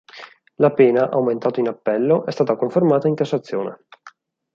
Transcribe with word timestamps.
La 0.57 0.73
pena, 0.75 1.03
aumentata 1.13 1.59
in 1.59 1.67
appello, 1.67 2.25
è 2.25 2.31
stata 2.31 2.55
confermata 2.55 3.07
in 3.07 3.13
Cassazione. 3.13 3.85